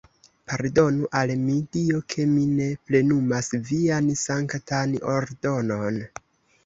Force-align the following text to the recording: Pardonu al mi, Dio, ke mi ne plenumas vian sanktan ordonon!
Pardonu 0.51 1.09
al 1.19 1.33
mi, 1.41 1.57
Dio, 1.77 1.99
ke 2.13 2.25
mi 2.31 2.47
ne 2.53 2.69
plenumas 2.89 3.53
vian 3.71 4.09
sanktan 4.23 4.97
ordonon! 5.19 6.01